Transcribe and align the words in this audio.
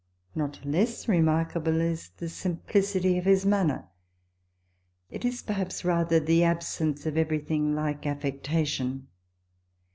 Not 0.33 0.65
less 0.65 1.07
re 1.07 1.21
markable 1.21 1.79
is 1.79 2.09
the 2.17 2.27
simplicity 2.27 3.19
of 3.19 3.25
his 3.25 3.45
manner. 3.45 3.87
It 5.11 5.23
is, 5.23 5.43
perhaps, 5.43 5.85
rather 5.85 6.19
the 6.19 6.43
absence 6.43 7.05
of 7.05 7.17
everything 7.19 7.75
like 7.75 8.07
affectation. 8.07 9.09